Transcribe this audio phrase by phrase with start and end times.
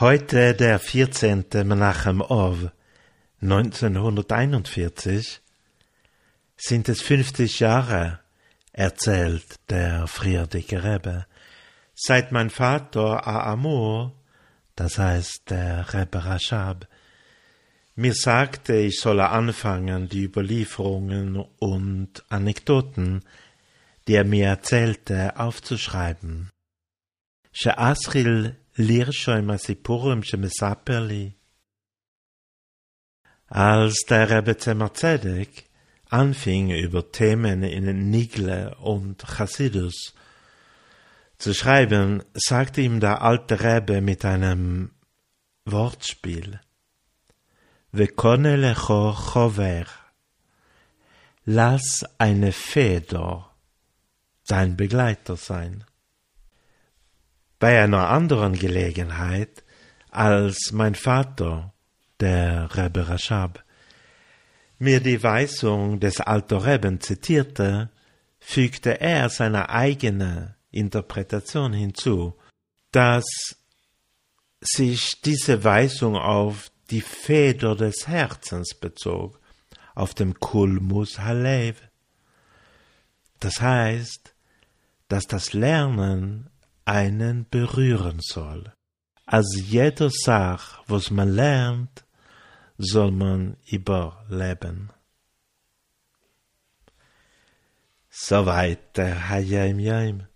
[0.00, 1.44] Heute der 14.
[1.52, 2.72] Menachem Ov
[3.40, 5.40] 1941
[6.56, 8.18] sind es 50 Jahre,
[8.72, 11.26] erzählt der frierdicke Rebbe,
[11.94, 14.20] seit mein Vater Aamur,
[14.74, 16.88] das heißt der Rebbe Rashab,
[17.94, 23.22] mir sagte, ich solle anfangen, die Überlieferungen und Anekdoten,
[24.08, 26.50] die er mir erzählte, aufzuschreiben.
[28.77, 31.29] לרשום עם הסיפורים שמספר לי.
[33.51, 35.63] Als der Rebbe Zemmer Zedek
[36.09, 40.13] anfing, über Themen in Nigle und Chassidus
[41.39, 44.91] zu schreiben, sagte ihm der alte Rebbe mit einem
[45.65, 46.59] Wortspiel,
[47.91, 49.85] Vekone lecho chover,
[51.45, 53.49] lass eine Feder
[54.47, 55.85] dein Begleiter sein.
[57.64, 59.64] Bei einer anderen Gelegenheit,
[60.10, 61.72] als mein Vater,
[62.20, 63.64] der Rebbe Rashab,
[64.78, 67.88] mir die Weisung des Alter Rebben zitierte,
[68.38, 72.34] fügte er seine eigene Interpretation hinzu,
[72.92, 73.24] dass
[74.60, 79.40] sich diese Weisung auf die Feder des Herzens bezog,
[79.94, 81.80] auf dem Kulmus Halev.
[83.40, 84.34] Das heißt,
[85.08, 86.50] dass das Lernen
[86.84, 88.72] einen berühren soll.
[89.26, 92.04] Als jeder Sach, was man lernt,
[92.76, 94.90] soll man überleben.
[98.10, 100.26] Soweit der Hayim Yaim.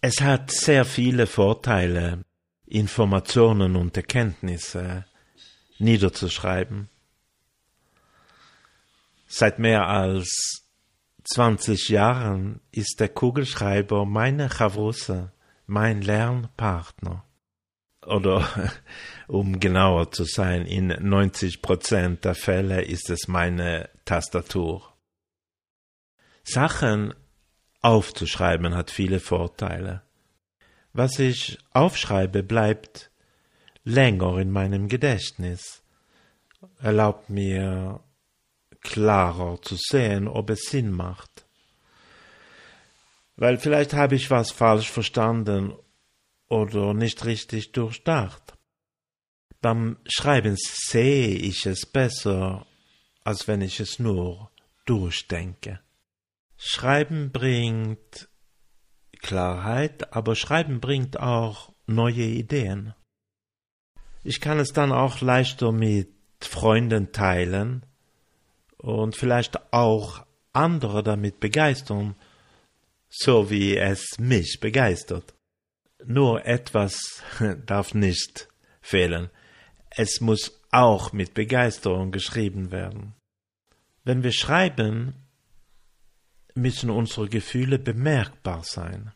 [0.00, 2.24] Es hat sehr viele Vorteile,
[2.66, 5.04] Informationen und Erkenntnisse
[5.78, 6.88] niederzuschreiben.
[9.26, 10.64] Seit mehr als
[11.24, 15.32] 20 Jahren ist der Kugelschreiber meine Chavrusse
[15.66, 17.24] mein Lernpartner.
[18.04, 18.48] Oder
[19.28, 24.92] um genauer zu sein, in 90 Prozent der Fälle ist es meine Tastatur.
[26.44, 27.14] Sachen
[27.80, 30.02] aufzuschreiben hat viele Vorteile.
[30.92, 33.10] Was ich aufschreibe, bleibt
[33.84, 35.82] länger in meinem Gedächtnis,
[36.78, 38.00] erlaubt mir
[38.80, 41.46] klarer zu sehen, ob es Sinn macht
[43.36, 45.74] weil vielleicht habe ich was falsch verstanden
[46.48, 48.54] oder nicht richtig durchdacht.
[49.60, 52.66] Beim Schreiben sehe ich es besser,
[53.24, 54.50] als wenn ich es nur
[54.84, 55.80] durchdenke.
[56.56, 58.28] Schreiben bringt
[59.20, 62.94] Klarheit, aber Schreiben bringt auch neue Ideen.
[64.24, 67.86] Ich kann es dann auch leichter mit Freunden teilen
[68.78, 72.16] und vielleicht auch andere damit begeistern,
[73.14, 75.34] so wie es mich begeistert.
[76.04, 77.22] Nur etwas
[77.66, 78.48] darf nicht
[78.80, 79.28] fehlen.
[79.90, 83.14] Es muss auch mit Begeisterung geschrieben werden.
[84.02, 85.14] Wenn wir schreiben,
[86.54, 89.12] müssen unsere Gefühle bemerkbar sein,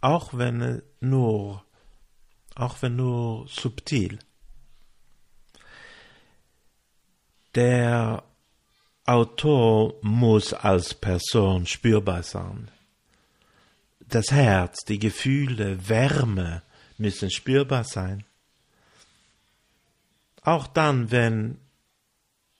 [0.00, 1.64] auch wenn nur,
[2.56, 4.18] auch wenn nur subtil.
[7.54, 8.24] Der
[9.04, 12.70] Autor muss als Person spürbar sein
[14.14, 16.62] das Herz, die Gefühle, Wärme
[16.98, 18.24] müssen spürbar sein.
[20.42, 21.58] Auch dann, wenn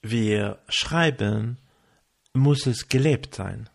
[0.01, 1.57] wir schreiben,
[2.33, 3.69] muss es gelebt sein.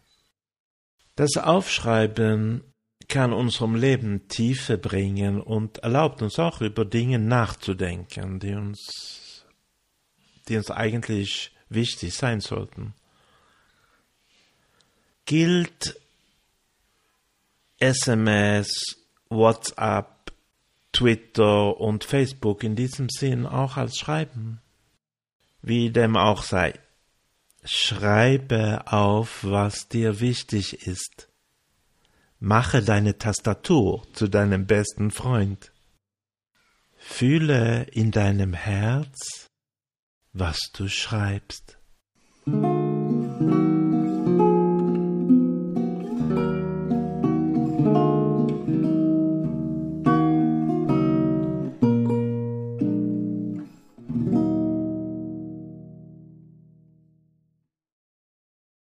[1.15, 2.63] Das Aufschreiben
[3.09, 9.45] kann unserem Leben Tiefe bringen und erlaubt uns auch über Dinge nachzudenken, die uns,
[10.49, 12.95] die uns eigentlich wichtig sein sollten.
[15.25, 16.01] Gilt
[17.79, 18.69] SMS,
[19.29, 20.33] WhatsApp,
[20.93, 24.61] Twitter und Facebook in diesem Sinn auch als Schreiben.
[25.61, 26.75] Wie dem auch sei.
[27.65, 31.29] Schreibe auf, was dir wichtig ist.
[32.39, 35.73] Mache deine Tastatur zu deinem besten Freund.
[36.97, 39.49] Fühle in deinem Herz,
[40.33, 41.79] was du schreibst.